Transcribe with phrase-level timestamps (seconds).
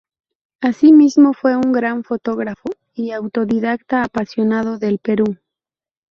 [0.61, 5.37] Asimismo fue un gran fotógrafo y autodidacta, apasionado del Perú.